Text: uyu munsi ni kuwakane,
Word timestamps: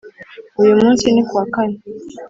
uyu 0.61 0.73
munsi 0.81 1.05
ni 1.09 1.23
kuwakane, 1.27 1.77